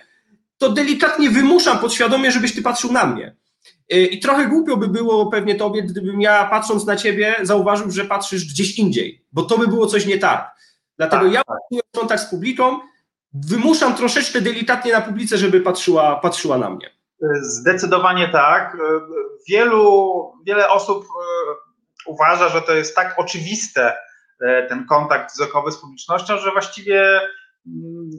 to 0.59 0.69
delikatnie 0.69 1.29
wymuszam 1.29 1.79
podświadomie, 1.79 2.31
żebyś 2.31 2.55
ty 2.55 2.61
patrzył 2.61 2.91
na 2.91 3.05
mnie. 3.05 3.35
Y, 3.93 4.05
I 4.05 4.19
trochę 4.19 4.47
głupio 4.47 4.77
by 4.77 4.87
było 4.87 5.31
pewnie 5.31 5.55
tobie, 5.55 5.83
gdybym 5.83 6.21
ja 6.21 6.45
patrząc 6.45 6.85
na 6.85 6.95
ciebie 6.95 7.35
zauważył, 7.41 7.91
że 7.91 8.05
patrzysz 8.05 8.45
gdzieś 8.45 8.79
indziej, 8.79 9.25
bo 9.31 9.43
to 9.43 9.57
by 9.57 9.67
było 9.67 9.87
coś 9.87 10.05
nie 10.05 10.17
tak. 10.17 10.51
Dlatego 10.97 11.23
tak, 11.23 11.33
ja 11.33 11.41
tak. 11.43 11.57
kontakt 11.95 12.23
z 12.23 12.29
publiką, 12.29 12.79
wymuszam 13.33 13.95
troszeczkę 13.95 14.41
delikatnie 14.41 14.91
na 14.91 15.01
publice, 15.01 15.37
żeby 15.37 15.61
patrzyła, 15.61 16.15
patrzyła 16.15 16.57
na 16.57 16.69
mnie. 16.69 16.89
Zdecydowanie 17.41 18.29
tak. 18.29 18.77
Wielu, 19.49 20.13
wiele 20.45 20.69
osób 20.69 21.05
uważa, 22.05 22.49
że 22.49 22.61
to 22.61 22.73
jest 22.73 22.95
tak 22.95 23.15
oczywiste, 23.17 23.95
ten 24.69 24.85
kontakt 24.85 25.33
wzrokowy 25.33 25.71
z 25.71 25.77
publicznością, 25.77 26.37
że 26.37 26.51
właściwie 26.51 27.19
mm, 27.67 28.09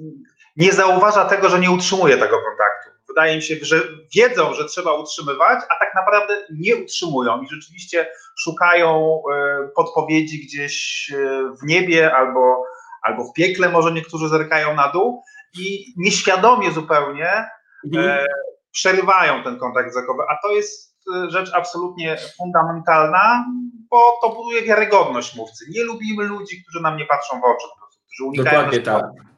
nie 0.57 0.73
zauważa 0.73 1.25
tego, 1.25 1.49
że 1.49 1.61
nie 1.61 1.71
utrzymuje 1.71 2.16
tego 2.16 2.37
kontaktu. 2.42 2.90
Wydaje 3.09 3.37
mi 3.37 3.42
się, 3.42 3.54
że 3.62 3.83
wiedzą, 4.16 4.54
że 4.54 4.64
trzeba 4.64 4.92
utrzymywać, 4.92 5.64
a 5.71 5.85
tak 5.85 5.95
naprawdę 5.95 6.47
nie 6.52 6.76
utrzymują 6.76 7.42
i 7.42 7.49
rzeczywiście 7.49 8.09
szukają 8.38 9.23
e, 9.33 9.69
podpowiedzi 9.76 10.47
gdzieś 10.47 11.07
e, 11.14 11.16
w 11.62 11.66
niebie 11.66 12.14
albo, 12.14 12.64
albo 13.02 13.25
w 13.25 13.33
piekle, 13.33 13.69
może 13.69 13.92
niektórzy 13.92 14.28
zerkają 14.28 14.75
na 14.75 14.88
dół 14.88 15.23
i 15.59 15.95
nieświadomie 15.97 16.71
zupełnie 16.71 17.28
e, 17.28 17.50
mhm. 17.95 18.26
przerywają 18.71 19.45
ten 19.45 19.59
kontakt 19.59 19.90
wzrokowy, 19.90 20.23
a 20.28 20.37
to 20.42 20.52
jest 20.52 20.90
rzecz 21.28 21.54
absolutnie 21.54 22.16
fundamentalna, 22.38 23.45
bo 23.90 24.19
to 24.23 24.28
buduje 24.28 24.62
wiarygodność 24.62 25.37
mówcy. 25.37 25.64
Nie 25.71 25.85
lubimy 25.85 26.25
ludzi, 26.25 26.62
którzy 26.62 26.83
nam 26.83 26.97
nie 26.97 27.07
patrzą 27.07 27.40
w 27.40 27.45
oczy, 27.45 27.66
którzy 28.07 28.28
unikają 28.28 28.57
Dokładnie 28.57 28.80
tak. 28.80 29.29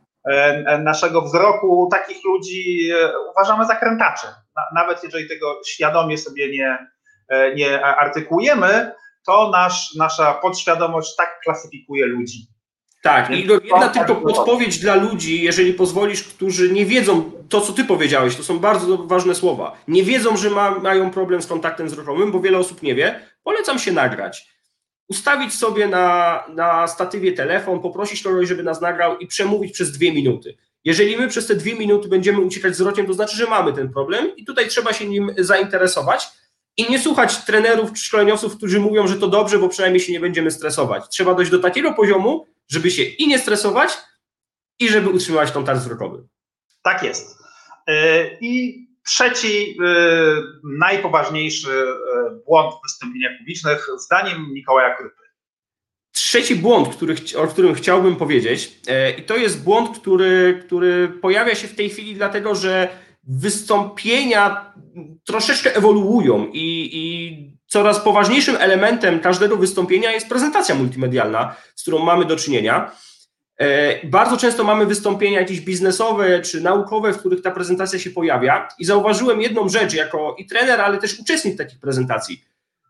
Naszego 0.82 1.22
wzroku, 1.22 1.88
takich 1.90 2.24
ludzi 2.24 2.90
uważamy 3.30 3.66
za 3.66 3.76
krętaczy. 3.76 4.26
Nawet 4.74 5.04
jeżeli 5.04 5.28
tego 5.28 5.60
świadomie 5.66 6.18
sobie 6.18 6.50
nie, 6.50 6.78
nie 7.54 7.84
artykułujemy, 7.84 8.92
to 9.26 9.50
nasz, 9.50 9.94
nasza 9.94 10.34
podświadomość 10.34 11.16
tak 11.16 11.40
klasyfikuje 11.44 12.06
ludzi. 12.06 12.46
Tak, 13.02 13.30
i 13.30 13.48
jedna 13.64 13.88
tylko 13.88 14.14
podpowiedź 14.14 14.78
dla 14.78 14.94
ludzi, 14.94 15.42
jeżeli 15.42 15.74
pozwolisz, 15.74 16.22
którzy 16.22 16.72
nie 16.72 16.86
wiedzą 16.86 17.30
to, 17.48 17.60
co 17.60 17.72
ty 17.72 17.84
powiedziałeś, 17.84 18.36
to 18.36 18.42
są 18.42 18.58
bardzo 18.58 18.98
ważne 18.98 19.34
słowa. 19.34 19.76
Nie 19.88 20.02
wiedzą, 20.02 20.36
że 20.36 20.50
ma, 20.50 20.70
mają 20.70 21.10
problem 21.10 21.42
z 21.42 21.46
kontaktem 21.46 21.86
wzrokowym, 21.86 22.32
bo 22.32 22.40
wiele 22.40 22.58
osób 22.58 22.82
nie 22.82 22.94
wie. 22.94 23.20
Polecam 23.44 23.78
się 23.78 23.92
nagrać. 23.92 24.52
Ustawić 25.08 25.54
sobie 25.54 25.86
na, 25.86 26.44
na 26.54 26.88
statywie 26.88 27.32
telefon, 27.32 27.80
poprosić 27.80 28.22
kogoś, 28.22 28.48
żeby 28.48 28.62
nas 28.62 28.80
nagrał 28.80 29.18
i 29.18 29.26
przemówić 29.26 29.72
przez 29.72 29.92
dwie 29.92 30.12
minuty. 30.12 30.56
Jeżeli 30.84 31.16
my 31.16 31.28
przez 31.28 31.46
te 31.46 31.54
dwie 31.54 31.74
minuty 31.74 32.08
będziemy 32.08 32.40
uciekać 32.40 32.72
wzrokiem, 32.72 33.06
to 33.06 33.14
znaczy, 33.14 33.36
że 33.36 33.46
mamy 33.46 33.72
ten 33.72 33.92
problem 33.92 34.36
i 34.36 34.44
tutaj 34.44 34.68
trzeba 34.68 34.92
się 34.92 35.06
nim 35.06 35.34
zainteresować 35.38 36.28
i 36.76 36.90
nie 36.90 36.98
słuchać 36.98 37.44
trenerów 37.44 37.92
czy 37.92 38.04
szkoleniowców, 38.04 38.56
którzy 38.56 38.80
mówią, 38.80 39.06
że 39.06 39.16
to 39.16 39.28
dobrze, 39.28 39.58
bo 39.58 39.68
przynajmniej 39.68 40.00
się 40.00 40.12
nie 40.12 40.20
będziemy 40.20 40.50
stresować. 40.50 41.08
Trzeba 41.08 41.34
dojść 41.34 41.50
do 41.50 41.58
takiego 41.58 41.94
poziomu, 41.94 42.46
żeby 42.68 42.90
się 42.90 43.02
i 43.02 43.28
nie 43.28 43.38
stresować, 43.38 43.90
i 44.78 44.88
żeby 44.88 45.10
utrzymywać 45.10 45.52
kontakt 45.52 45.80
wzrokowy. 45.80 46.26
Tak 46.82 47.02
jest. 47.02 47.38
E, 47.86 48.26
I 48.40 48.86
trzeci, 49.06 49.76
e, 49.84 49.94
najpoważniejszy 50.64 51.70
e, 51.70 51.94
błąd 52.46 52.74
w 52.74 52.82
wystąpieniach 52.82 53.38
publicznych, 53.38 53.86
zdaniem 53.98 54.52
Mikołaja 54.52 54.94
Krypy. 54.94 55.22
Trzeci 56.12 56.56
błąd, 56.56 56.88
który, 56.88 57.14
o 57.38 57.46
którym 57.46 57.74
chciałbym 57.74 58.16
powiedzieć, 58.16 58.80
i 59.18 59.22
to 59.22 59.36
jest 59.36 59.64
błąd, 59.64 59.98
który, 59.98 60.62
który 60.66 61.08
pojawia 61.08 61.54
się 61.54 61.68
w 61.68 61.74
tej 61.74 61.90
chwili, 61.90 62.14
dlatego 62.14 62.54
że 62.54 62.88
wystąpienia 63.24 64.74
troszeczkę 65.24 65.76
ewoluują 65.76 66.46
i, 66.52 66.90
i 66.92 67.56
coraz 67.66 68.00
poważniejszym 68.00 68.56
elementem 68.56 69.20
każdego 69.20 69.56
wystąpienia 69.56 70.12
jest 70.12 70.28
prezentacja 70.28 70.74
multimedialna, 70.74 71.56
z 71.76 71.82
którą 71.82 71.98
mamy 71.98 72.24
do 72.24 72.36
czynienia. 72.36 72.90
E, 73.58 74.06
bardzo 74.06 74.36
często 74.36 74.64
mamy 74.64 74.86
wystąpienia 74.86 75.40
jakieś 75.40 75.60
biznesowe 75.60 76.40
czy 76.40 76.60
naukowe, 76.60 77.12
w 77.12 77.18
których 77.18 77.42
ta 77.42 77.50
prezentacja 77.50 77.98
się 77.98 78.10
pojawia 78.10 78.68
i 78.78 78.84
zauważyłem 78.84 79.40
jedną 79.40 79.68
rzecz 79.68 79.94
jako 79.94 80.36
i 80.38 80.46
trener, 80.46 80.80
ale 80.80 80.98
też 80.98 81.20
uczestnik 81.20 81.58
takich 81.58 81.80
prezentacji, 81.80 82.44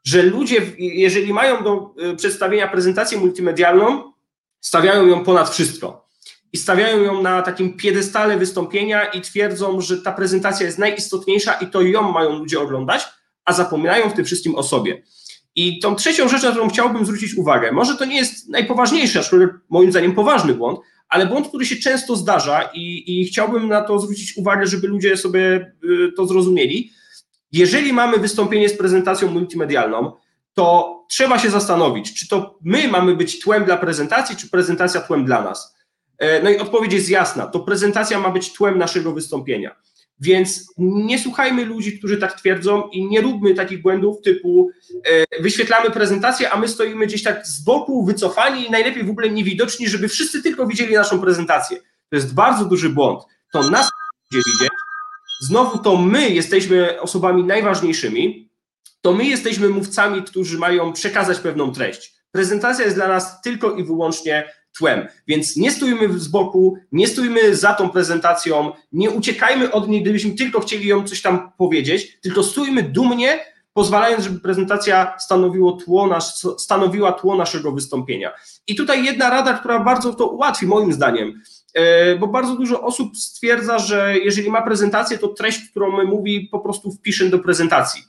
że 0.04 0.22
ludzie, 0.22 0.62
jeżeli 0.78 1.32
mają 1.32 1.64
do 1.64 1.94
e, 1.98 2.16
przedstawienia 2.16 2.68
prezentację 2.68 3.18
multimedialną, 3.18 4.12
stawiają 4.60 5.06
ją 5.06 5.24
ponad 5.24 5.50
wszystko 5.50 6.08
i 6.52 6.58
stawiają 6.58 7.02
ją 7.02 7.22
na 7.22 7.42
takim 7.42 7.76
piedestale 7.76 8.36
wystąpienia 8.36 9.04
i 9.04 9.20
twierdzą, 9.20 9.80
że 9.80 10.02
ta 10.02 10.12
prezentacja 10.12 10.66
jest 10.66 10.78
najistotniejsza 10.78 11.52
i 11.52 11.66
to 11.66 11.82
ją 11.82 12.12
mają 12.12 12.38
ludzie 12.38 12.60
oglądać, 12.60 13.08
a 13.44 13.52
zapominają 13.52 14.10
w 14.10 14.14
tym 14.14 14.24
wszystkim 14.24 14.54
o 14.54 14.62
sobie. 14.62 15.02
I 15.56 15.78
tą 15.78 15.94
trzecią 15.94 16.28
rzecz, 16.28 16.42
na 16.42 16.50
którą 16.50 16.68
chciałbym 16.68 17.04
zwrócić 17.04 17.34
uwagę, 17.34 17.72
może 17.72 17.96
to 17.96 18.04
nie 18.04 18.16
jest 18.16 18.48
najpoważniejszy, 18.48 19.18
aczkolwiek 19.18 19.50
moim 19.68 19.90
zdaniem 19.90 20.14
poważny 20.14 20.54
błąd, 20.54 20.80
ale 21.08 21.26
błąd, 21.26 21.48
który 21.48 21.66
się 21.66 21.76
często 21.76 22.16
zdarza 22.16 22.70
i, 22.74 23.04
i 23.06 23.24
chciałbym 23.24 23.68
na 23.68 23.82
to 23.82 23.98
zwrócić 23.98 24.36
uwagę, 24.36 24.66
żeby 24.66 24.88
ludzie 24.88 25.16
sobie 25.16 25.72
y, 25.84 26.12
to 26.16 26.26
zrozumieli. 26.26 26.90
Jeżeli 27.52 27.92
mamy 27.92 28.18
wystąpienie 28.18 28.68
z 28.68 28.76
prezentacją 28.76 29.30
multimedialną, 29.30 30.12
to 30.54 30.98
trzeba 31.10 31.38
się 31.38 31.50
zastanowić, 31.50 32.14
czy 32.14 32.28
to 32.28 32.58
my 32.62 32.88
mamy 32.88 33.16
być 33.16 33.40
tłem 33.40 33.64
dla 33.64 33.76
prezentacji, 33.76 34.36
czy 34.36 34.50
prezentacja 34.50 35.00
tłem 35.00 35.24
dla 35.24 35.42
nas. 35.42 35.76
E, 36.18 36.42
no 36.42 36.50
i 36.50 36.58
odpowiedź 36.58 36.92
jest 36.92 37.10
jasna, 37.10 37.46
to 37.46 37.60
prezentacja 37.60 38.20
ma 38.20 38.30
być 38.30 38.52
tłem 38.52 38.78
naszego 38.78 39.12
wystąpienia. 39.12 39.76
Więc 40.22 40.74
nie 40.78 41.18
słuchajmy 41.18 41.64
ludzi, 41.64 41.98
którzy 41.98 42.16
tak 42.16 42.38
twierdzą 42.40 42.88
i 42.88 43.06
nie 43.06 43.20
róbmy 43.20 43.54
takich 43.54 43.82
błędów 43.82 44.22
typu 44.24 44.70
e, 45.04 45.42
wyświetlamy 45.42 45.90
prezentację, 45.90 46.50
a 46.50 46.60
my 46.60 46.68
stoimy 46.68 47.06
gdzieś 47.06 47.22
tak 47.22 47.46
z 47.46 47.64
boku, 47.64 48.04
wycofani 48.04 48.66
i 48.66 48.70
najlepiej 48.70 49.04
w 49.04 49.10
ogóle 49.10 49.30
niewidoczni, 49.30 49.88
żeby 49.88 50.08
wszyscy 50.08 50.42
tylko 50.42 50.66
widzieli 50.66 50.94
naszą 50.94 51.20
prezentację. 51.20 51.76
To 52.08 52.16
jest 52.16 52.34
bardzo 52.34 52.64
duży 52.64 52.88
błąd. 52.88 53.22
To 53.52 53.70
nas 53.70 53.90
będzie 54.30 54.50
widzieć. 54.52 54.70
Znowu 55.40 55.78
to 55.78 55.96
my 55.96 56.30
jesteśmy 56.30 57.00
osobami 57.00 57.44
najważniejszymi, 57.44 58.50
to 59.00 59.12
my 59.12 59.24
jesteśmy 59.24 59.68
mówcami, 59.68 60.22
którzy 60.22 60.58
mają 60.58 60.92
przekazać 60.92 61.38
pewną 61.38 61.72
treść. 61.72 62.14
Prezentacja 62.32 62.84
jest 62.84 62.96
dla 62.96 63.08
nas 63.08 63.40
tylko 63.40 63.72
i 63.72 63.84
wyłącznie 63.84 64.52
tłem. 64.78 65.06
Więc 65.26 65.56
nie 65.56 65.70
stójmy 65.70 66.18
z 66.18 66.28
boku, 66.28 66.78
nie 66.92 67.06
stójmy 67.06 67.56
za 67.56 67.74
tą 67.74 67.90
prezentacją, 67.90 68.72
nie 68.92 69.10
uciekajmy 69.10 69.72
od 69.72 69.88
niej, 69.88 70.02
gdybyśmy 70.02 70.30
tylko 70.30 70.60
chcieli 70.60 70.86
ją 70.86 71.04
coś 71.04 71.22
tam 71.22 71.52
powiedzieć, 71.58 72.18
tylko 72.20 72.42
stójmy 72.42 72.82
dumnie, 72.82 73.52
pozwalając, 73.74 74.24
żeby 74.24 74.40
prezentacja 74.40 75.18
stanowiło 75.18 75.72
tło 75.72 76.18
stanowiła 76.58 77.12
tło 77.12 77.36
naszego 77.36 77.72
wystąpienia. 77.72 78.32
I 78.66 78.74
tutaj 78.74 79.04
jedna 79.04 79.30
rada, 79.30 79.54
która 79.54 79.80
bardzo 79.80 80.14
to 80.14 80.26
ułatwi, 80.26 80.66
moim 80.66 80.92
zdaniem, 80.92 81.42
e, 81.74 82.16
bo 82.16 82.26
bardzo 82.26 82.56
dużo 82.56 82.82
osób 82.82 83.16
stwierdza, 83.16 83.78
że 83.78 84.18
jeżeli 84.18 84.50
ma 84.50 84.62
prezentację, 84.62 85.18
to 85.18 85.28
treść, 85.28 85.70
którą 85.70 86.04
mówi, 86.04 86.48
po 86.52 86.60
prostu 86.60 86.92
wpiszę 86.92 87.28
do 87.28 87.38
prezentacji. 87.38 88.02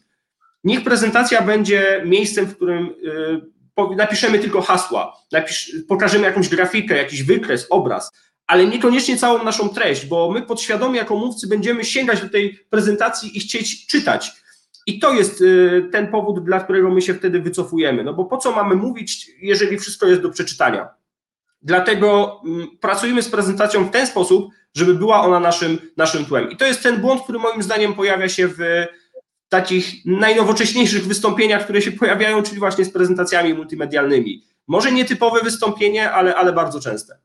Niech 0.63 0.84
prezentacja 0.84 1.41
będzie 1.41 2.03
miejscem, 2.05 2.46
w 2.46 2.55
którym 2.55 2.86
e, 2.86 3.52
napiszemy 3.95 4.39
tylko 4.39 4.61
hasła, 4.61 5.17
napisz, 5.31 5.75
pokażemy 5.87 6.23
jakąś 6.25 6.49
grafikę, 6.49 6.97
jakiś 6.97 7.23
wykres, 7.23 7.67
obraz, 7.69 8.11
ale 8.47 8.65
niekoniecznie 8.65 9.17
całą 9.17 9.43
naszą 9.43 9.69
treść, 9.69 10.05
bo 10.05 10.31
my 10.31 10.41
podświadomie 10.41 10.97
jako 10.97 11.15
mówcy 11.15 11.47
będziemy 11.47 11.85
sięgać 11.85 12.21
do 12.21 12.29
tej 12.29 12.59
prezentacji 12.69 13.37
i 13.37 13.39
chcieć 13.39 13.87
czytać. 13.87 14.31
I 14.87 14.99
to 14.99 15.13
jest 15.13 15.41
y, 15.41 15.89
ten 15.91 16.07
powód, 16.07 16.45
dla 16.45 16.59
którego 16.59 16.89
my 16.89 17.01
się 17.01 17.13
wtedy 17.13 17.41
wycofujemy. 17.41 18.03
No 18.03 18.13
bo 18.13 18.25
po 18.25 18.37
co 18.37 18.51
mamy 18.51 18.75
mówić, 18.75 19.27
jeżeli 19.41 19.79
wszystko 19.79 20.07
jest 20.07 20.21
do 20.21 20.29
przeczytania? 20.29 20.89
Dlatego 21.61 22.41
mm, 22.45 22.67
pracujemy 22.81 23.21
z 23.21 23.29
prezentacją 23.29 23.85
w 23.85 23.91
ten 23.91 24.07
sposób, 24.07 24.49
żeby 24.73 24.93
była 24.93 25.21
ona 25.21 25.39
naszym, 25.39 25.77
naszym 25.97 26.25
tłem. 26.25 26.51
I 26.51 26.57
to 26.57 26.65
jest 26.65 26.83
ten 26.83 27.01
błąd, 27.01 27.23
który 27.23 27.39
moim 27.39 27.63
zdaniem 27.63 27.93
pojawia 27.93 28.29
się 28.29 28.47
w 28.47 28.85
takich 29.53 30.05
najnowocześniejszych 30.05 31.07
wystąpieniach, 31.07 31.63
które 31.63 31.81
się 31.81 31.91
pojawiają, 31.91 32.43
czyli 32.43 32.60
właśnie 32.60 32.86
z 32.86 32.93
prezentacjami 32.93 33.53
multimedialnymi. 33.53 34.43
Może 34.67 34.91
nietypowe 34.91 35.41
wystąpienie, 35.41 36.12
ale, 36.12 36.36
ale 36.36 36.53
bardzo 36.53 36.79
częste. 36.79 37.17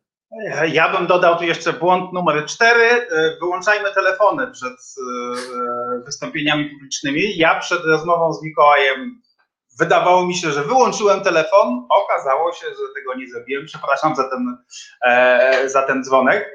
Ja 0.73 0.97
bym 0.97 1.06
dodał 1.06 1.38
tu 1.38 1.44
jeszcze 1.44 1.73
błąd 1.73 2.12
numer 2.12 2.47
cztery. 2.47 3.06
Wyłączajmy 3.40 3.94
telefony 3.94 4.50
przed 4.50 4.73
e, 4.73 6.04
wystąpieniami 6.04 6.70
publicznymi. 6.70 7.37
Ja 7.37 7.61
przed 7.61 7.85
rozmową 7.85 8.32
z 8.32 8.42
Mikołajem 8.42 9.23
wydawało 9.78 10.26
mi 10.26 10.35
się, 10.35 10.52
że 10.52 10.64
wyłączyłem 10.64 11.20
telefon. 11.20 11.87
Okazało 11.88 12.52
się, 12.52 12.66
że 12.66 12.94
tego 12.94 13.14
nie 13.14 13.28
zrobiłem. 13.28 13.66
Przepraszam 13.66 14.16
za 14.16 14.30
ten, 14.30 14.56
e, 15.06 15.68
za 15.68 15.82
ten 15.82 16.04
dzwonek. 16.04 16.50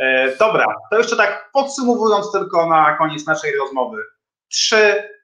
E, 0.00 0.36
dobra, 0.36 0.66
to 0.90 0.98
jeszcze 0.98 1.16
tak 1.16 1.50
podsumowując 1.52 2.32
tylko 2.32 2.66
na 2.66 2.96
koniec 2.98 3.26
naszej 3.26 3.56
rozmowy. 3.56 4.02
Trzy 4.48 5.15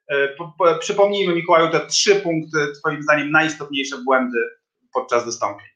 przypomnijmy 0.79 1.35
Mikołaju 1.35 1.71
te 1.71 1.87
trzy 1.87 2.15
punkty, 2.15 2.57
Twoim 2.79 3.03
zdaniem 3.03 3.31
najistotniejsze 3.31 3.97
błędy 4.05 4.37
podczas 4.93 5.25
wystąpień. 5.25 5.67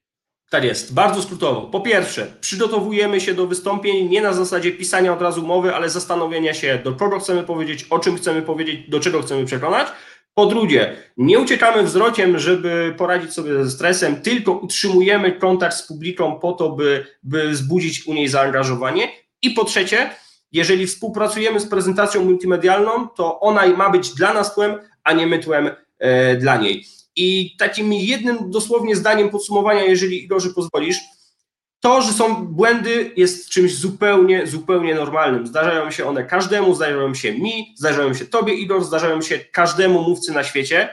Tak 0.49 0.63
jest, 0.63 0.93
bardzo 0.93 1.21
skrótowo. 1.21 1.61
Po 1.61 1.81
pierwsze, 1.81 2.27
przygotowujemy 2.41 3.21
się 3.21 3.33
do 3.33 3.47
wystąpień 3.47 4.09
nie 4.09 4.21
na 4.21 4.33
zasadzie 4.33 4.71
pisania 4.71 5.13
od 5.13 5.21
razu 5.21 5.47
mowy, 5.47 5.75
ale 5.75 5.89
zastanowienia 5.89 6.53
się, 6.53 6.79
do 6.83 6.93
kogo 6.93 7.19
chcemy 7.19 7.43
powiedzieć, 7.43 7.85
o 7.89 7.99
czym 7.99 8.17
chcemy 8.17 8.41
powiedzieć, 8.41 8.89
do 8.89 8.99
czego 8.99 9.21
chcemy 9.21 9.45
przekonać. 9.45 9.87
Po 10.33 10.45
drugie, 10.45 10.95
nie 11.17 11.39
uciekamy 11.39 11.83
wzrokiem, 11.83 12.39
żeby 12.39 12.95
poradzić 12.97 13.33
sobie 13.33 13.63
ze 13.63 13.71
stresem, 13.71 14.21
tylko 14.21 14.51
utrzymujemy 14.51 15.31
kontakt 15.31 15.75
z 15.75 15.87
publiką 15.87 16.39
po 16.39 16.53
to, 16.53 16.69
by, 16.69 17.05
by 17.23 17.49
wzbudzić 17.49 18.07
u 18.07 18.13
niej 18.13 18.27
zaangażowanie. 18.27 19.11
I 19.41 19.49
po 19.49 19.63
trzecie, 19.63 20.09
jeżeli 20.57 20.87
współpracujemy 20.87 21.59
z 21.59 21.65
prezentacją 21.65 22.23
multimedialną, 22.23 23.07
to 23.07 23.39
ona 23.39 23.67
ma 23.67 23.89
być 23.89 24.13
dla 24.13 24.33
nas 24.33 24.55
tłem, 24.55 24.75
a 25.03 25.13
nie 25.13 25.27
my 25.27 25.39
tłem 25.39 25.69
e, 25.99 26.35
dla 26.35 26.57
niej. 26.57 26.85
I 27.15 27.55
takim 27.57 27.93
jednym 27.93 28.51
dosłownie 28.51 28.95
zdaniem 28.95 29.29
podsumowania, 29.29 29.83
jeżeli 29.83 30.23
Igorze 30.23 30.49
pozwolisz, 30.49 30.97
to, 31.79 32.01
że 32.01 32.13
są 32.13 32.45
błędy, 32.47 33.11
jest 33.15 33.49
czymś 33.49 33.75
zupełnie, 33.75 34.47
zupełnie 34.47 34.95
normalnym. 34.95 35.47
Zdarzają 35.47 35.91
się 35.91 36.05
one 36.05 36.23
każdemu, 36.23 36.75
zdarzają 36.75 37.13
się 37.13 37.33
mi, 37.33 37.73
zdarzają 37.77 38.13
się 38.13 38.25
tobie, 38.25 38.53
Igor, 38.53 38.83
zdarzają 38.83 39.21
się 39.21 39.39
każdemu 39.39 40.01
mówcy 40.01 40.31
na 40.31 40.43
świecie. 40.43 40.89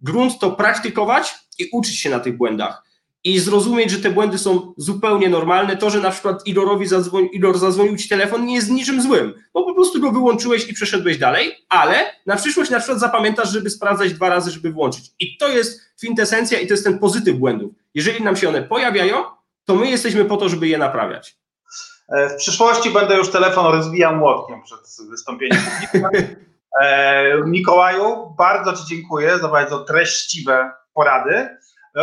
Grunt 0.00 0.38
to 0.38 0.50
praktykować 0.50 1.34
i 1.58 1.68
uczyć 1.72 1.98
się 1.98 2.10
na 2.10 2.20
tych 2.20 2.36
błędach 2.36 2.82
i 3.26 3.38
zrozumieć, 3.38 3.90
że 3.90 3.98
te 3.98 4.10
błędy 4.10 4.38
są 4.38 4.74
zupełnie 4.76 5.28
normalne. 5.28 5.76
To, 5.76 5.90
że 5.90 6.00
na 6.00 6.10
przykład 6.10 6.46
Igorowi 6.46 6.86
zadzwoni, 6.86 7.28
Igor 7.32 7.58
zadzwonił 7.58 7.96
ci 7.96 8.08
telefon, 8.08 8.46
nie 8.46 8.54
jest 8.54 8.70
niczym 8.70 9.02
złym, 9.02 9.34
bo 9.54 9.64
po 9.64 9.74
prostu 9.74 10.00
go 10.00 10.12
wyłączyłeś 10.12 10.68
i 10.68 10.74
przeszedłeś 10.74 11.18
dalej, 11.18 11.66
ale 11.68 11.96
na 12.26 12.36
przyszłość 12.36 12.70
na 12.70 12.78
przykład 12.78 13.00
zapamiętasz, 13.00 13.52
żeby 13.52 13.70
sprawdzać 13.70 14.14
dwa 14.14 14.28
razy, 14.28 14.50
żeby 14.50 14.72
włączyć. 14.72 15.10
I 15.18 15.36
to 15.36 15.48
jest 15.48 15.80
kwintesencja 15.96 16.60
i 16.60 16.66
to 16.66 16.74
jest 16.74 16.84
ten 16.84 16.98
pozytyw 16.98 17.36
błędów. 17.36 17.72
Jeżeli 17.94 18.24
nam 18.24 18.36
się 18.36 18.48
one 18.48 18.62
pojawiają, 18.62 19.24
to 19.64 19.74
my 19.74 19.90
jesteśmy 19.90 20.24
po 20.24 20.36
to, 20.36 20.48
żeby 20.48 20.68
je 20.68 20.78
naprawiać. 20.78 21.36
W 22.08 22.34
przyszłości 22.36 22.90
będę 22.90 23.16
już 23.16 23.30
telefon 23.30 23.66
rozwijał 23.66 24.16
młotkiem 24.16 24.62
przed 24.62 25.08
wystąpieniem 25.10 25.58
publicznym. 25.58 26.36
Mikołaju, 27.52 28.34
bardzo 28.38 28.72
Ci 28.72 28.86
dziękuję 28.88 29.38
za 29.38 29.48
bardzo 29.48 29.84
treściwe 29.84 30.70
porady. 30.94 31.48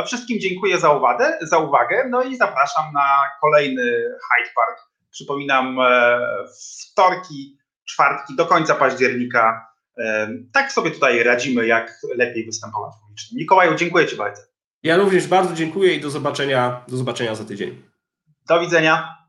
Wszystkim 0.06 0.40
dziękuję 0.40 0.80
za 0.80 0.92
uwagę, 0.92 1.38
za 1.42 1.58
uwagę, 1.58 2.08
no 2.10 2.24
i 2.24 2.36
zapraszam 2.36 2.94
na 2.94 3.24
kolejny 3.42 3.84
Hyde 4.02 4.52
Park. 4.56 4.80
Przypominam, 5.12 5.78
wtorki, 6.92 7.58
czwartki 7.90 8.36
do 8.36 8.46
końca 8.46 8.76
października. 8.76 9.68
Tak 10.54 10.72
sobie 10.72 10.92
tutaj 10.92 11.24
radzimy, 11.24 11.68
jak 11.68 12.00
lepiej 12.16 12.46
występować 12.46 12.94
publicznie. 13.02 13.38
Mikołaju, 13.38 13.76
dziękuję 13.76 14.08
Ci 14.08 14.16
bardzo. 14.16 14.42
Ja 14.84 14.98
również 14.98 15.28
bardzo 15.28 15.54
dziękuję 15.54 15.94
i 15.94 16.02
do 16.02 16.10
zobaczenia, 16.10 16.86
do 16.88 16.98
zobaczenia 16.98 17.36
za 17.36 17.46
tydzień. 17.46 17.84
Do 18.48 18.60
widzenia. 18.60 19.23